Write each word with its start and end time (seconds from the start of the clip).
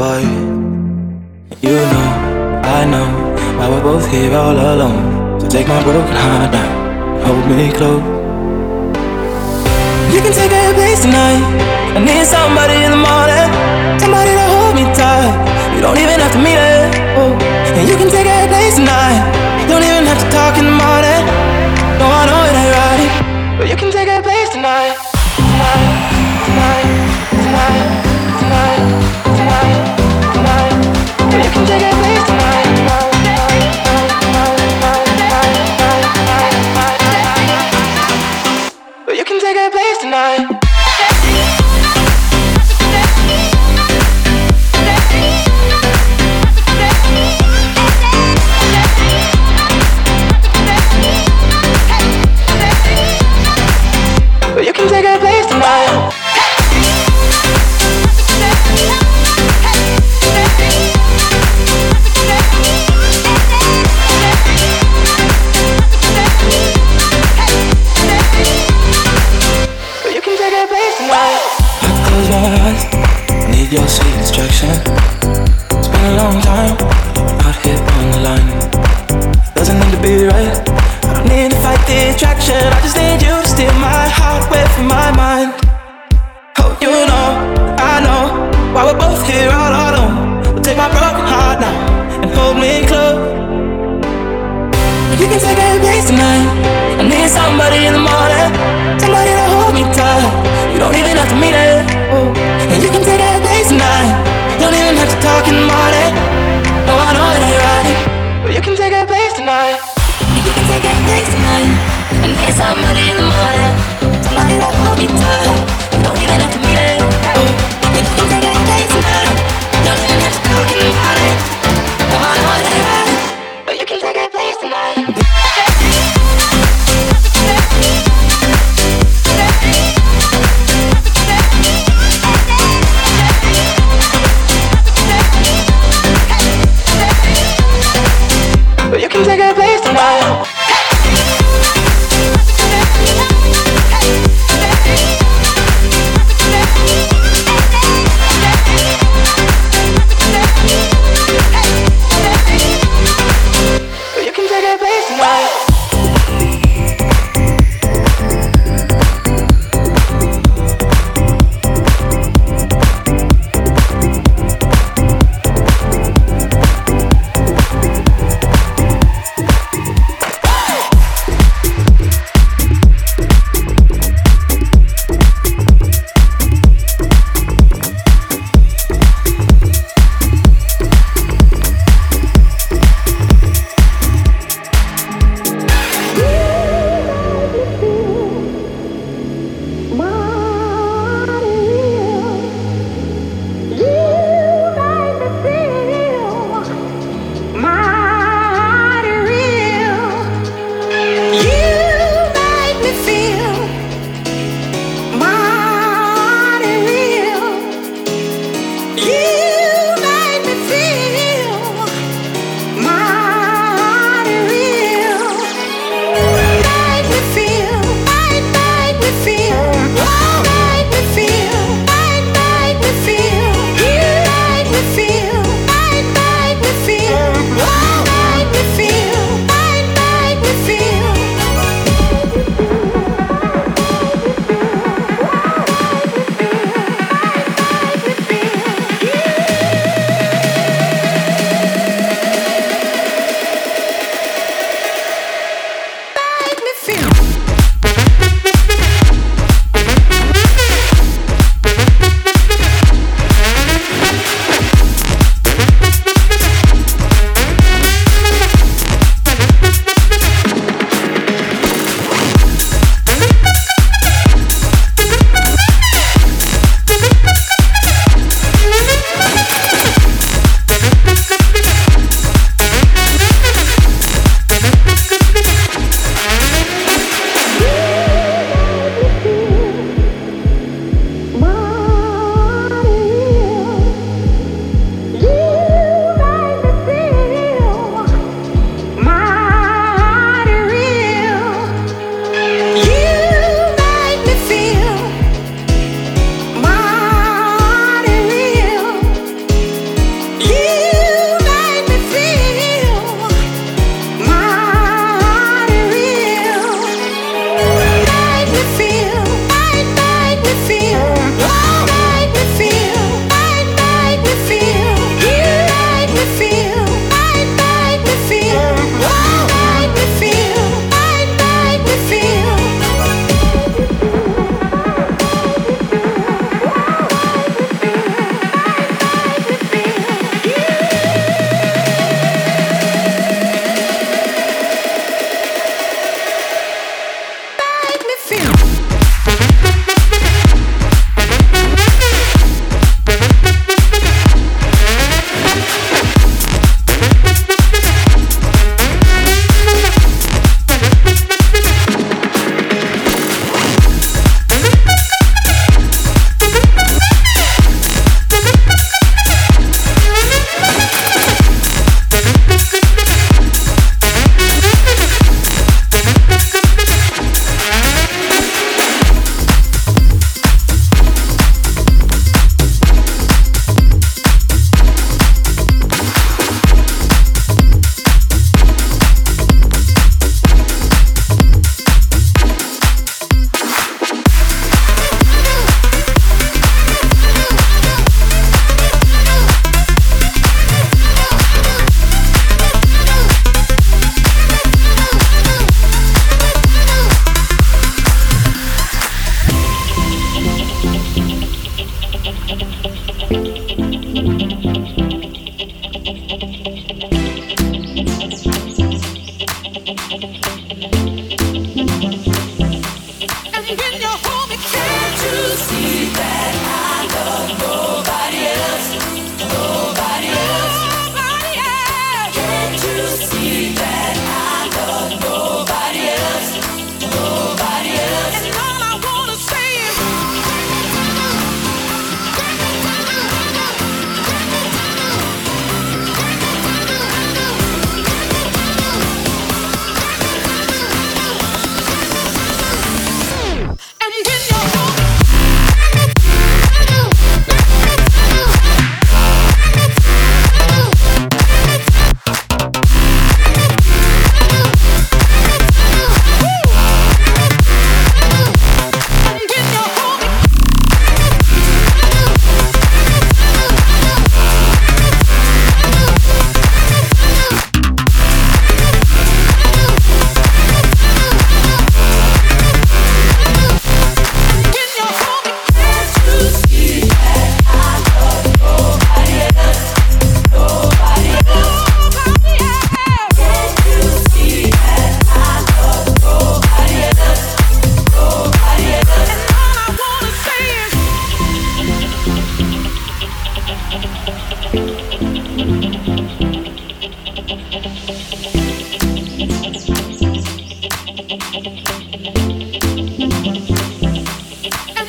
boy. 0.00 0.24
You 1.60 1.76
know, 1.92 2.08
I 2.78 2.80
know, 2.92 3.08
why 3.56 3.66
we're 3.68 3.84
both 3.84 4.06
here 4.08 4.32
all 4.32 4.56
alone. 4.56 5.04
So 5.40 5.46
take 5.56 5.68
my 5.68 5.80
broken 5.84 6.16
heart 6.24 6.48
now, 6.56 6.70
hold 7.24 7.44
me 7.52 7.68
close. 7.78 8.00
You 10.14 10.20
can 10.24 10.32
take 10.40 10.52
a 10.56 10.72
place 10.78 11.00
tonight. 11.04 11.44
I 11.96 12.00
need 12.00 12.24
somebody 12.24 12.76
in 12.86 12.90
the 12.96 13.02
morning, 13.10 13.46
somebody 14.00 14.32
to 14.40 14.46
hold 14.54 14.72
me 14.78 14.84
tight. 14.96 15.36
You 15.74 15.80
don't 15.84 15.98
even 16.04 16.16
have 16.24 16.32
to 16.36 16.40
meet 16.46 16.60
it. 16.72 16.88
Oh. 17.20 17.36
And 17.76 17.84
you 17.90 17.96
can 18.00 18.08
take 18.08 18.28
a 18.36 18.48
place 18.52 18.76
tonight. 18.80 19.20
You 19.60 19.66
don't 19.68 19.84
even 19.84 20.04
have 20.10 20.20
to 20.24 20.28
talk 20.32 20.56
in 20.60 20.64
the 20.70 20.76
morning. 20.84 21.20
No, 22.00 22.06
I 22.20 22.22
know 22.28 22.40
it 22.48 22.54
ain't 22.62 22.72
right, 22.80 23.08
but 23.58 23.68
you 23.68 23.76
can 23.76 23.90
take. 23.92 24.09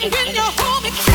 When 0.01 0.33
you're 0.33 0.41
home, 0.41 1.10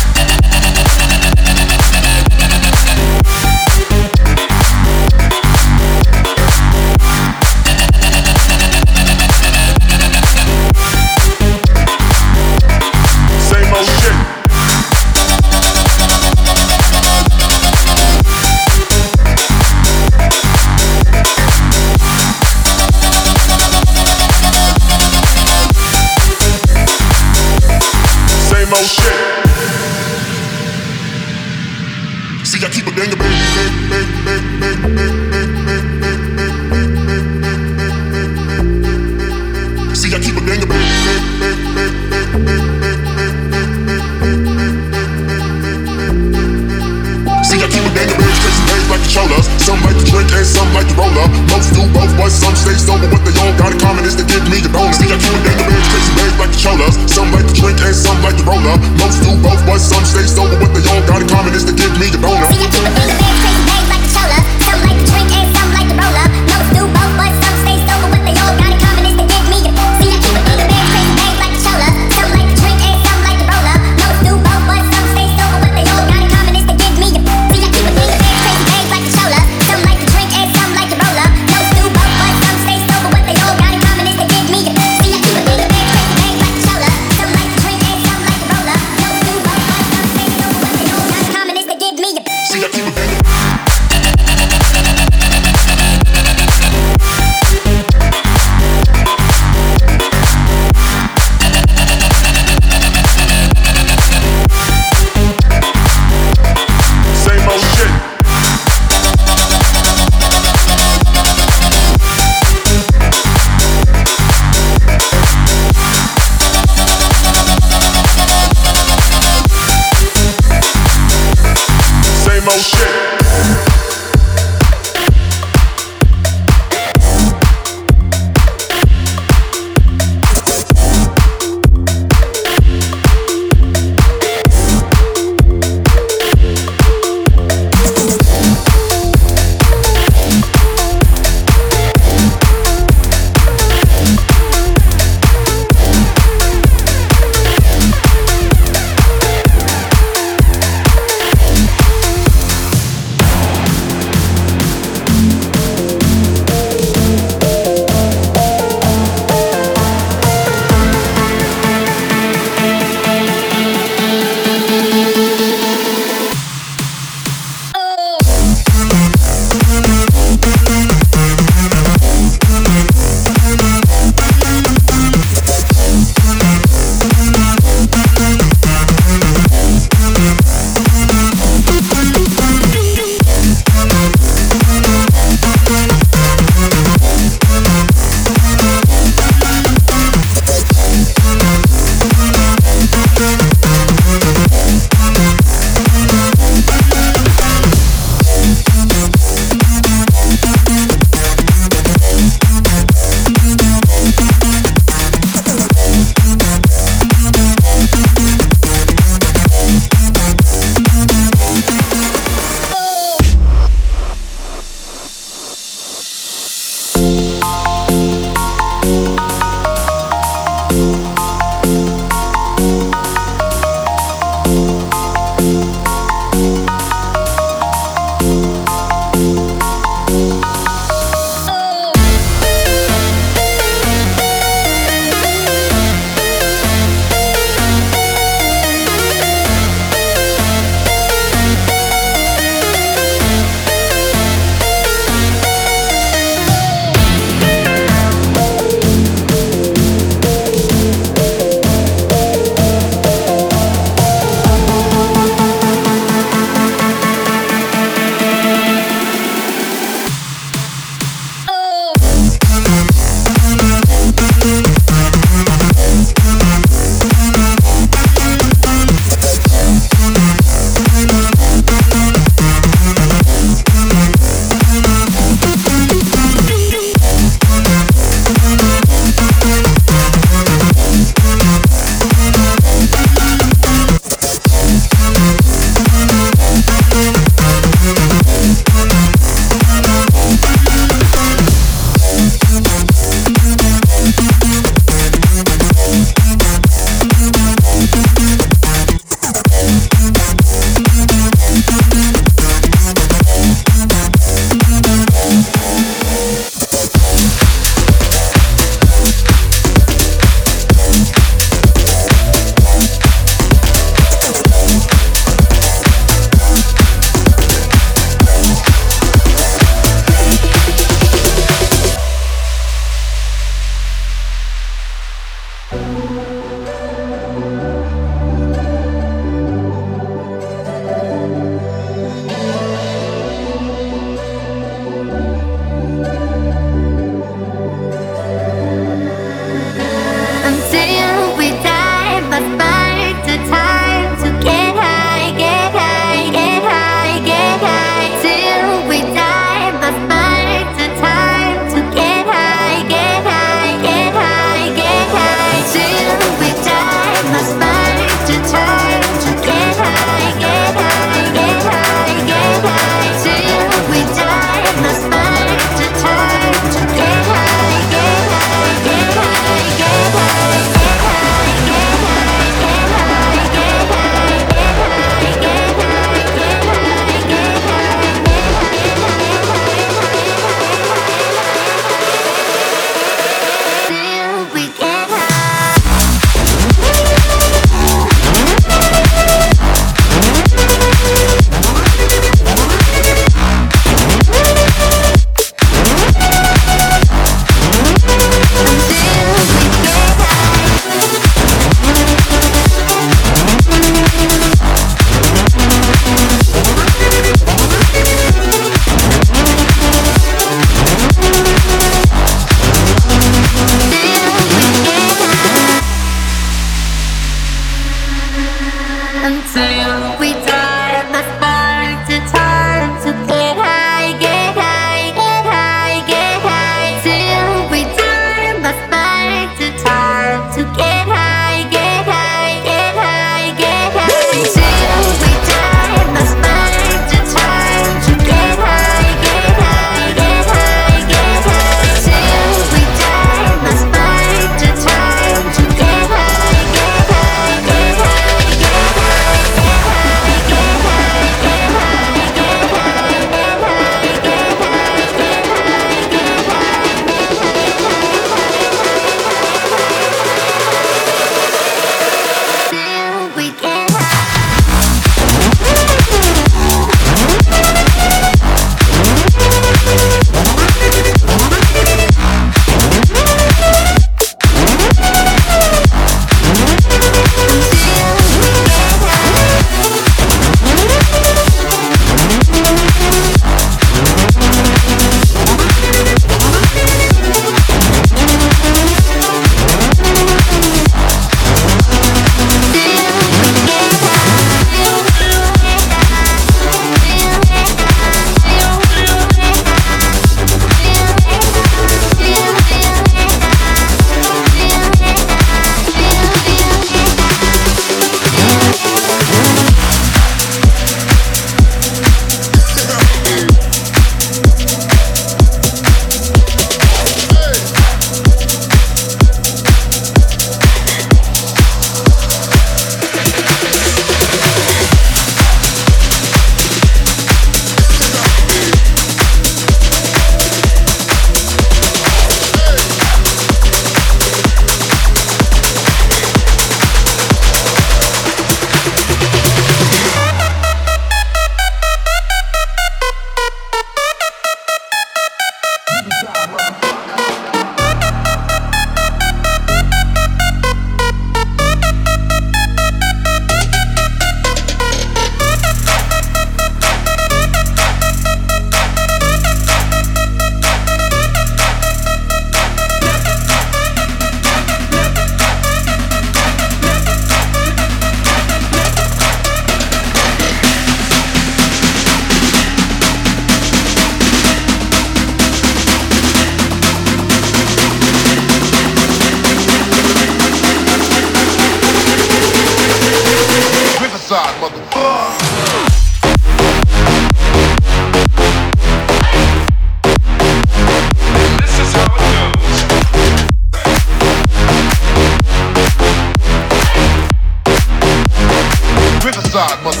side, 599.61 599.83
must 599.83 600.00